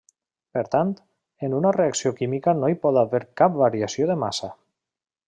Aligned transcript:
Per 0.57 0.61
tant, 0.75 0.93
en 1.47 1.53
una 1.57 1.73
reacció 1.77 2.13
química 2.21 2.57
no 2.63 2.71
hi 2.75 2.79
pot 2.87 2.99
haver 3.03 3.21
cap 3.43 3.61
variació 3.63 4.09
de 4.15 4.17
massa. 4.27 4.51